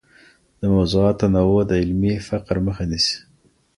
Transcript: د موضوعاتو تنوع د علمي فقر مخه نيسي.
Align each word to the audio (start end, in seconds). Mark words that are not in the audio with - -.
د 0.59 0.61
موضوعاتو 0.75 1.19
تنوع 1.21 1.61
د 1.67 1.71
علمي 1.81 2.13
فقر 2.27 2.55
مخه 2.67 2.83
نيسي. 2.91 3.17